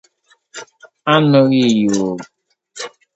[1.13, 1.63] a nụghị
[1.93, 2.13] 'yoo